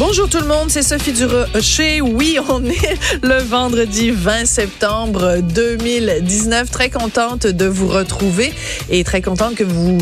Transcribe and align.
Bonjour 0.00 0.30
tout 0.30 0.38
le 0.38 0.46
monde, 0.46 0.70
c'est 0.70 0.82
Sophie 0.82 1.12
Durocher. 1.12 2.00
Oui, 2.00 2.38
on 2.48 2.64
est 2.64 2.98
le 3.22 3.36
vendredi 3.42 4.10
20 4.10 4.46
septembre 4.46 5.42
2019. 5.42 6.70
Très 6.70 6.88
contente 6.88 7.46
de 7.46 7.66
vous 7.66 7.86
retrouver 7.86 8.50
et 8.88 9.04
très 9.04 9.20
contente 9.20 9.56
que 9.56 9.62
vous 9.62 9.98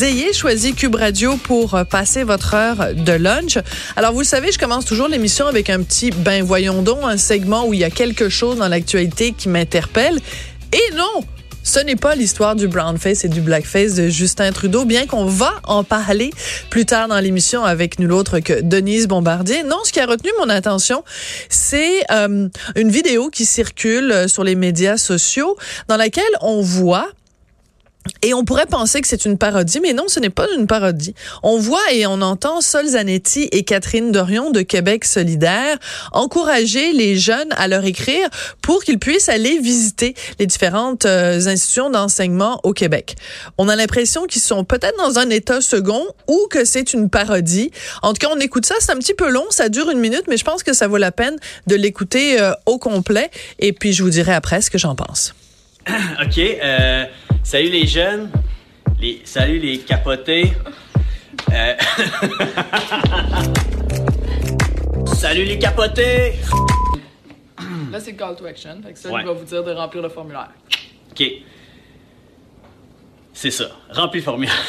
ayez 0.00 0.32
choisi 0.32 0.72
Cube 0.72 0.94
Radio 0.94 1.36
pour 1.36 1.78
passer 1.90 2.24
votre 2.24 2.54
heure 2.54 2.94
de 2.94 3.12
lunch. 3.12 3.58
Alors, 3.94 4.14
vous 4.14 4.20
le 4.20 4.24
savez, 4.24 4.52
je 4.52 4.58
commence 4.58 4.86
toujours 4.86 5.08
l'émission 5.08 5.46
avec 5.46 5.68
un 5.68 5.82
petit 5.82 6.12
ben 6.12 6.42
voyons 6.42 6.80
donc, 6.80 7.00
un 7.02 7.18
segment 7.18 7.66
où 7.66 7.74
il 7.74 7.80
y 7.80 7.84
a 7.84 7.90
quelque 7.90 8.30
chose 8.30 8.56
dans 8.56 8.68
l'actualité 8.68 9.34
qui 9.36 9.50
m'interpelle. 9.50 10.18
Et 10.72 10.94
non, 10.96 11.26
ce 11.62 11.80
n'est 11.80 11.96
pas 11.96 12.14
l'histoire 12.14 12.56
du 12.56 12.68
brown 12.68 12.98
face 12.98 13.24
et 13.24 13.28
du 13.28 13.40
blackface 13.40 13.94
de 13.94 14.08
Justin 14.08 14.52
Trudeau, 14.52 14.84
bien 14.84 15.06
qu'on 15.06 15.24
va 15.24 15.52
en 15.64 15.84
parler 15.84 16.30
plus 16.70 16.86
tard 16.86 17.08
dans 17.08 17.18
l'émission 17.20 17.64
avec 17.64 17.98
nul 17.98 18.12
autre 18.12 18.40
que 18.40 18.60
Denise 18.60 19.08
Bombardier. 19.08 19.62
Non, 19.62 19.78
ce 19.84 19.92
qui 19.92 20.00
a 20.00 20.06
retenu 20.06 20.30
mon 20.38 20.48
attention, 20.48 21.04
c'est 21.48 22.04
euh, 22.10 22.48
une 22.76 22.90
vidéo 22.90 23.30
qui 23.30 23.44
circule 23.44 24.28
sur 24.28 24.44
les 24.44 24.54
médias 24.54 24.96
sociaux 24.96 25.56
dans 25.88 25.96
laquelle 25.96 26.24
on 26.40 26.60
voit 26.60 27.08
et 28.22 28.34
on 28.34 28.44
pourrait 28.44 28.66
penser 28.66 29.00
que 29.00 29.08
c'est 29.08 29.24
une 29.24 29.38
parodie, 29.38 29.80
mais 29.80 29.92
non, 29.92 30.04
ce 30.08 30.18
n'est 30.18 30.30
pas 30.30 30.46
une 30.56 30.66
parodie. 30.66 31.14
On 31.42 31.58
voit 31.58 31.92
et 31.92 32.06
on 32.06 32.20
entend 32.20 32.60
Sol 32.60 32.86
Zanetti 32.86 33.48
et 33.52 33.62
Catherine 33.62 34.10
Dorion 34.10 34.50
de 34.50 34.62
Québec 34.62 35.04
solidaire 35.04 35.78
encourager 36.12 36.92
les 36.92 37.16
jeunes 37.16 37.52
à 37.56 37.68
leur 37.68 37.84
écrire 37.84 38.28
pour 38.60 38.82
qu'ils 38.82 38.98
puissent 38.98 39.28
aller 39.28 39.58
visiter 39.58 40.14
les 40.38 40.46
différentes 40.46 41.06
euh, 41.06 41.46
institutions 41.46 41.90
d'enseignement 41.90 42.60
au 42.64 42.72
Québec. 42.72 43.14
On 43.58 43.68
a 43.68 43.76
l'impression 43.76 44.26
qu'ils 44.26 44.42
sont 44.42 44.64
peut-être 44.64 44.96
dans 44.98 45.18
un 45.18 45.30
état 45.30 45.60
second 45.60 46.04
ou 46.26 46.46
que 46.50 46.64
c'est 46.64 46.94
une 46.94 47.08
parodie. 47.08 47.70
En 48.02 48.12
tout 48.12 48.26
cas, 48.26 48.32
on 48.34 48.40
écoute 48.40 48.66
ça, 48.66 48.74
c'est 48.80 48.92
un 48.92 48.98
petit 48.98 49.14
peu 49.14 49.30
long, 49.30 49.46
ça 49.50 49.68
dure 49.68 49.90
une 49.90 50.00
minute, 50.00 50.24
mais 50.28 50.36
je 50.36 50.44
pense 50.44 50.62
que 50.62 50.72
ça 50.72 50.88
vaut 50.88 50.96
la 50.96 51.12
peine 51.12 51.36
de 51.66 51.76
l'écouter 51.76 52.40
euh, 52.40 52.52
au 52.66 52.78
complet. 52.78 53.30
Et 53.58 53.72
puis, 53.72 53.92
je 53.92 54.02
vous 54.02 54.10
dirai 54.10 54.32
après 54.32 54.60
ce 54.60 54.70
que 54.70 54.78
j'en 54.78 54.94
pense. 54.94 55.34
OK. 56.22 56.38
Euh, 56.38 57.04
salut 57.52 57.68
les 57.68 57.86
jeunes. 57.86 58.30
Les, 58.98 59.20
salut 59.24 59.58
les 59.58 59.80
capotés. 59.80 60.54
Euh, 61.52 61.74
salut 65.06 65.44
les 65.44 65.58
capotés. 65.58 66.32
Là, 67.90 68.00
c'est 68.00 68.14
call 68.14 68.36
to 68.36 68.46
action. 68.46 68.80
Fait 68.82 68.94
que 68.94 68.98
ça, 68.98 69.10
il 69.20 69.26
va 69.26 69.32
vous 69.34 69.44
dire 69.44 69.62
de 69.62 69.70
remplir 69.70 70.02
le 70.02 70.08
formulaire. 70.08 70.48
OK. 71.10 71.24
C'est 73.34 73.50
ça. 73.50 73.66
Remplis 73.90 74.20
le 74.20 74.24
formulaire. 74.24 74.64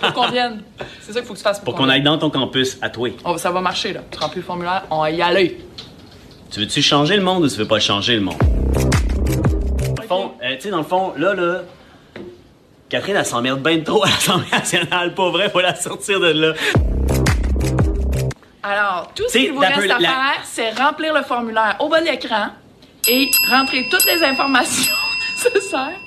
pour 0.00 0.12
qu'on 0.14 0.30
vienne. 0.30 0.62
C'est 1.02 1.12
ça 1.12 1.20
qu'il 1.20 1.26
faut 1.26 1.34
que 1.34 1.38
tu 1.38 1.44
fasses 1.44 1.60
pour, 1.60 1.74
qu'on 1.74 1.90
aille 1.90 2.02
dans 2.02 2.16
ton 2.16 2.30
campus 2.30 2.78
à 2.80 2.88
toi. 2.88 3.10
ça 3.36 3.50
va 3.50 3.60
marcher, 3.60 3.92
là. 3.92 4.00
Tu 4.10 4.18
remplis 4.18 4.40
le 4.40 4.46
formulaire, 4.46 4.86
on 4.90 5.02
va 5.02 5.10
y 5.10 5.20
aller. 5.20 5.58
Tu 6.50 6.60
veux-tu 6.60 6.80
changer 6.80 7.16
le 7.16 7.22
monde 7.22 7.44
ou 7.44 7.48
tu 7.48 7.56
veux 7.56 7.68
pas 7.68 7.80
changer 7.80 8.14
le 8.14 8.22
monde? 8.22 8.38
Euh, 10.10 10.54
tu 10.54 10.62
sais, 10.62 10.70
dans 10.70 10.78
le 10.78 10.84
fond, 10.84 11.12
là, 11.16 11.34
là, 11.34 11.64
Catherine, 12.88 13.16
elle 13.16 13.26
s'emmerde 13.26 13.62
bien 13.62 13.80
trop 13.80 14.02
à 14.02 14.08
l'Assemblée 14.08 14.48
nationale. 14.50 15.14
Pas 15.14 15.30
vrai, 15.30 15.50
faut 15.50 15.60
la 15.60 15.74
sortir 15.74 16.20
de 16.20 16.28
là. 16.28 16.54
Alors, 18.62 19.12
tout 19.14 19.24
ce 19.28 19.36
qu'il 19.36 19.52
vous 19.52 19.58
reste 19.58 19.90
à 19.90 19.98
faire, 19.98 20.40
c'est 20.44 20.70
remplir 20.70 21.12
le 21.14 21.22
formulaire 21.22 21.76
au 21.80 21.88
bas 21.88 22.00
de 22.00 22.06
l'écran 22.06 22.48
et 23.06 23.30
rentrer 23.50 23.86
toutes 23.90 24.06
les 24.06 24.22
informations 24.24 24.94
nécessaires. 25.44 25.98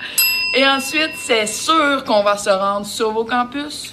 Et 0.56 0.66
ensuite, 0.66 1.12
c'est 1.16 1.46
sûr 1.46 2.04
qu'on 2.04 2.24
va 2.24 2.36
se 2.38 2.50
rendre 2.50 2.86
sur 2.86 3.12
vos 3.12 3.26
campus. 3.26 3.92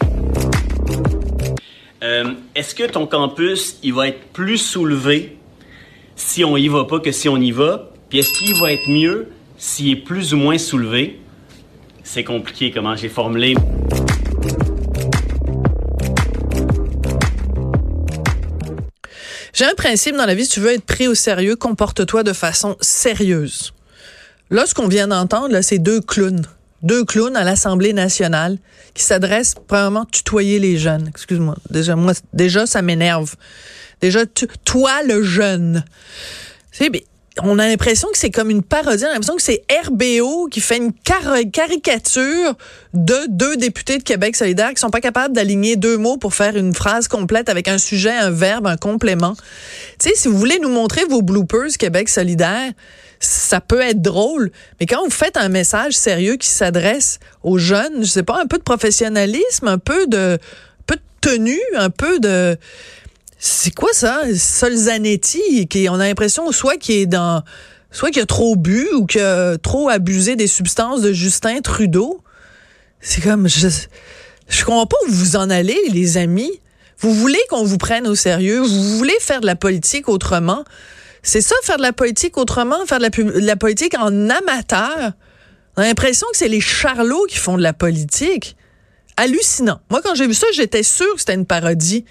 Euh, 2.03 2.33
est-ce 2.55 2.75
que 2.75 2.84
ton 2.84 3.06
campus, 3.06 3.77
il 3.83 3.92
va 3.92 4.09
être 4.09 4.33
plus 4.33 4.59
soulevé 4.59 5.36
si 6.16 6.42
on 6.42 6.56
y 6.56 6.69
va 6.69 6.84
pas 6.84 7.00
que 7.00 7.12
si 7.12 7.28
on 7.28 7.36
y 7.36 7.50
va? 7.50 7.91
Puis 8.09 8.20
est-ce 8.20 8.33
qu'il 8.33 8.59
va 8.59 8.72
être 8.72 8.89
mieux 8.89 9.31
s'il 9.59 9.91
est 9.91 9.97
plus 9.97 10.33
ou 10.33 10.36
moins 10.39 10.56
soulevé, 10.56 11.20
c'est 12.08 12.24
compliqué 12.24 12.70
comment 12.70 12.96
j'ai 12.96 13.10
formulé. 13.10 13.54
J'ai 19.52 19.64
un 19.66 19.74
principe 19.76 20.16
dans 20.16 20.24
la 20.24 20.34
vie, 20.34 20.47
si 20.47 20.52
tu 20.52 20.60
veux 20.60 20.72
être 20.72 20.84
pris 20.84 21.06
au 21.06 21.14
sérieux, 21.14 21.56
comporte-toi 21.56 22.22
de 22.22 22.32
façon 22.32 22.76
sérieuse. 22.80 23.74
Là, 24.50 24.64
ce 24.64 24.72
qu'on 24.72 24.88
vient 24.88 25.08
d'entendre, 25.08 25.60
c'est 25.60 25.78
deux 25.78 26.00
clowns. 26.00 26.47
Deux 26.82 27.04
clowns 27.04 27.36
à 27.36 27.44
l'Assemblée 27.44 27.92
nationale 27.92 28.56
qui 28.94 29.02
s'adressent 29.02 29.56
premièrement 29.66 30.06
tutoyer 30.06 30.58
les 30.60 30.78
jeunes. 30.78 31.08
Excuse-moi. 31.08 31.56
Déjà, 31.70 31.97
moi, 31.97 32.14
déjà, 32.32 32.66
ça 32.66 32.80
m'énerve. 32.80 33.34
Déjà, 34.00 34.20
toi, 34.64 35.02
le 35.02 35.22
jeune. 35.22 35.84
C'est 36.72 36.91
on 37.43 37.59
a 37.59 37.66
l'impression 37.66 38.09
que 38.12 38.19
c'est 38.19 38.31
comme 38.31 38.50
une 38.50 38.62
parodie. 38.62 39.04
On 39.04 39.09
a 39.09 39.12
l'impression 39.12 39.37
que 39.37 39.43
c'est 39.43 39.65
RBO 39.87 40.49
qui 40.50 40.60
fait 40.60 40.78
une 40.78 40.93
caricature 41.53 42.56
de 42.94 43.16
deux 43.28 43.56
députés 43.56 43.99
de 43.99 44.03
Québec 44.03 44.37
solidaire 44.37 44.71
qui 44.71 44.81
sont 44.81 44.91
pas 44.91 45.00
capables 45.00 45.34
d'aligner 45.34 45.77
deux 45.77 45.97
mots 45.97 46.16
pour 46.16 46.34
faire 46.34 46.56
une 46.56 46.75
phrase 46.75 47.09
complète 47.09 47.48
avec 47.48 47.69
un 47.69 47.78
sujet, 47.78 48.12
un 48.12 48.31
verbe, 48.31 48.66
un 48.66 48.77
complément. 48.77 49.34
Tu 49.98 50.09
sais, 50.09 50.15
si 50.15 50.28
vous 50.28 50.38
voulez 50.38 50.59
nous 50.60 50.71
montrer 50.71 51.04
vos 51.04 51.22
bloopers 51.22 51.77
Québec 51.78 52.09
solidaire, 52.09 52.72
ça 53.21 53.60
peut 53.60 53.81
être 53.81 54.00
drôle, 54.00 54.50
mais 54.78 54.87
quand 54.87 55.03
vous 55.03 55.10
faites 55.10 55.37
un 55.37 55.48
message 55.48 55.94
sérieux 55.94 56.37
qui 56.37 56.48
s'adresse 56.48 57.19
aux 57.43 57.59
jeunes, 57.59 58.03
je 58.03 58.09
sais 58.09 58.22
pas, 58.22 58.41
un 58.41 58.47
peu 58.47 58.59
de 58.59 58.62
professionnalisme, 58.62 59.66
un 59.66 59.78
peu 59.78 60.06
de, 60.06 60.38
un 60.38 60.84
peu 60.87 60.97
de 60.97 61.03
tenue, 61.21 61.60
un 61.77 61.91
peu 61.91 62.21
de 62.21 62.56
c'est 63.38 63.75
quoi 63.75 63.91
ça? 63.93 64.22
Solzanetti, 64.37 65.69
qui, 65.69 65.88
on 65.88 65.94
a 65.94 66.06
l'impression 66.06 66.50
soit 66.53 66.76
qu'il 66.76 66.97
est 66.97 67.06
dans, 67.06 67.43
soit 67.91 68.10
qu'il 68.10 68.22
a 68.22 68.26
trop 68.26 68.56
bu 68.56 68.88
ou 68.94 69.06
qu'il 69.06 69.21
a 69.21 69.56
trop 69.59 69.88
abusé 69.88 70.37
des 70.37 70.49
substances 70.49 71.00
de 71.00 71.12
Justin 71.12 71.60
Trudeau? 71.60 72.21
C'est 73.00 73.22
comme, 73.22 73.48
je, 73.48 73.69
je 74.48 74.65
comprends 74.65 74.87
pas 74.87 74.97
où 75.06 75.12
vous 75.12 75.37
en 75.37 75.50
allez, 75.50 75.78
les 75.93 76.16
amis. 76.16 76.60
Vous 76.98 77.15
voulez 77.15 77.38
qu'on 77.48 77.62
vous 77.62 77.78
prenne 77.78 78.09
au 78.09 78.16
sérieux? 78.16 78.59
Vous 78.59 78.97
voulez 78.98 79.16
faire 79.21 79.41
de 79.41 79.47
la 79.47 79.54
politique 79.54 80.09
autrement? 80.09 80.65
C'est 81.22 81.41
ça, 81.41 81.54
faire 81.62 81.77
de 81.77 81.82
la 81.82 81.93
politique 81.93 82.37
autrement, 82.38 82.84
faire 82.87 82.98
de 82.98 83.04
la, 83.04 83.10
de 83.10 83.47
la 83.47 83.56
politique 83.56 83.94
en 83.97 84.31
amateur. 84.31 85.12
On 85.77 85.82
a 85.82 85.87
l'impression 85.87 86.27
que 86.32 86.38
c'est 86.38 86.48
les 86.48 86.60
charlots 86.60 87.27
qui 87.28 87.37
font 87.37 87.56
de 87.56 87.62
la 87.62 87.72
politique. 87.72 88.56
Hallucinant. 89.16 89.81
Moi, 89.91 90.00
quand 90.03 90.16
j'ai 90.16 90.27
vu 90.27 90.34
ça, 90.34 90.47
j'étais 90.53 90.82
sûre 90.82 91.15
que 91.15 91.21
c'était 91.21 91.34
une 91.34 91.47
parodie. 91.47 92.04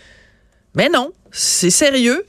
Mais 0.76 0.90
non, 0.90 1.12
c'est 1.32 1.70
sérieux. 1.70 2.26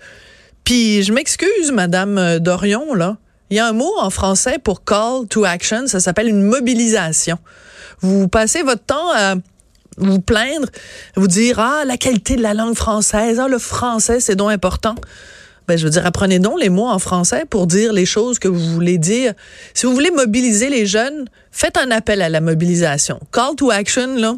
Puis 0.65 1.03
je 1.03 1.13
m'excuse, 1.13 1.73
Madame 1.73 2.19
euh, 2.19 2.39
Dorion, 2.39 2.95
là. 2.95 3.17
Il 3.51 3.57
y 3.57 3.61
a 3.61 3.67
un 3.67 3.73
mot 3.73 3.93
en 3.99 4.11
français 4.11 4.59
pour 4.63 4.85
call 4.85 5.27
to 5.29 5.45
action, 5.45 5.87
ça 5.87 6.01
s'appelle 6.01 6.29
une 6.29 6.43
mobilisation. 6.43 7.39
Vous 8.01 8.29
passez 8.29 8.63
votre 8.63 8.85
temps 8.85 9.11
à 9.15 9.37
vous 9.97 10.21
plaindre, 10.21 10.69
vous 11.17 11.27
dire 11.27 11.59
ah 11.59 11.85
la 11.87 11.97
qualité 11.97 12.37
de 12.37 12.43
la 12.43 12.53
langue 12.53 12.75
française, 12.75 13.41
ah 13.41 13.49
le 13.49 13.59
français 13.59 14.21
c'est 14.21 14.37
donc 14.37 14.51
important. 14.51 14.95
Ben 15.67 15.79
je 15.79 15.85
veux 15.85 15.91
dire 15.91 16.05
apprenez 16.05 16.39
donc 16.39 16.61
les 16.61 16.69
mots 16.69 16.89
en 16.89 16.99
français 16.99 17.45
pour 17.49 17.67
dire 17.67 17.93
les 17.95 18.07
choses 18.07 18.39
que 18.39 18.49
vous 18.49 18.75
voulez 18.75 18.99
dire. 18.99 19.33
Si 19.73 19.87
vous 19.87 19.95
voulez 19.95 20.11
mobiliser 20.11 20.69
les 20.69 20.85
jeunes, 20.85 21.27
faites 21.51 21.79
un 21.79 21.91
appel 21.91 22.21
à 22.21 22.29
la 22.29 22.43
mobilisation. 22.43 23.19
Call 23.33 23.55
to 23.57 23.71
action 23.71 24.17
là, 24.17 24.37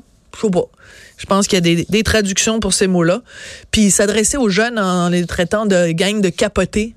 je 1.17 1.27
pense 1.27 1.47
qu'il 1.47 1.67
y 1.67 1.81
a 1.81 1.85
des, 1.85 2.03
traductions 2.03 2.61
pour 2.61 2.73
ces 2.73 2.87
mots-là. 2.87 3.23
Puis 3.71 3.91
s'adresser 3.91 4.37
aux 4.37 4.49
jeunes 4.49 4.79
en 4.79 5.09
les 5.09 5.27
traitant 5.27 5.67
de 5.67 5.93
gang 5.93 6.21
de 6.21 6.29
capotés. 6.29 6.95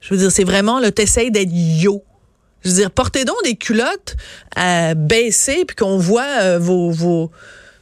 Je 0.00 0.14
veux 0.14 0.20
dire, 0.20 0.32
c'est 0.32 0.44
vraiment, 0.44 0.80
là, 0.80 0.90
t'essayes 0.90 1.30
d'être 1.30 1.52
yo. 1.52 2.02
Je 2.64 2.70
veux 2.70 2.76
dire, 2.76 2.90
portez 2.90 3.24
donc 3.24 3.36
des 3.44 3.56
culottes 3.56 4.16
à 4.56 4.94
baisser 4.94 5.64
puis 5.66 5.76
qu'on 5.76 5.98
voit 5.98 6.26
euh, 6.42 6.58
vos, 6.58 6.90
vos, 6.90 7.30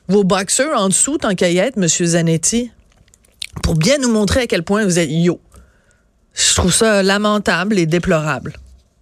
vos 0.09 0.25
boxers 0.25 0.77
en 0.77 0.89
dessous, 0.89 1.19
tant 1.19 1.35
qu'à 1.35 1.51
y 1.51 1.59
être, 1.59 1.77
M. 1.77 1.87
Zanetti, 1.89 2.71
pour 3.63 3.75
bien 3.75 3.99
nous 3.99 4.11
montrer 4.11 4.41
à 4.41 4.47
quel 4.47 4.63
point 4.63 4.85
vous 4.85 4.99
êtes 4.99 5.11
yo. 5.11 5.41
Je 6.35 6.55
trouve 6.55 6.73
ça 6.73 7.03
lamentable 7.03 7.79
et 7.79 7.87
déplorable. 7.87 8.55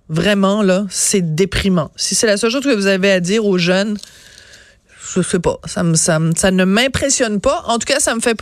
Vraiment, 0.09 0.63
là, 0.63 0.87
c'est 0.91 1.35
déprimant. 1.35 1.91
Si 1.97 2.15
c'est 2.15 2.27
la 2.27 2.37
seule 2.37 2.51
chose 2.51 2.65
que 2.65 2.75
vous 2.75 2.87
avez 2.87 3.11
à 3.11 3.21
dire 3.21 3.45
aux 3.45 3.59
jeunes, 3.59 3.99
je 5.15 5.23
sais 5.23 5.39
pas, 5.39 5.59
ça, 5.65 5.83
ça 5.95 6.51
ne 6.51 6.65
m'impressionne 6.65 7.41
pas. 7.41 7.63
En 7.67 7.79
tout 7.79 7.87
cas, 7.87 8.01
ça 8.01 8.15
me 8.15 8.21
fait 8.21 8.39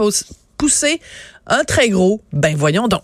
pousser 0.56 1.00
un 1.46 1.64
très 1.64 1.88
gros, 1.88 2.20
ben 2.32 2.56
voyons 2.56 2.88
donc. 2.88 3.02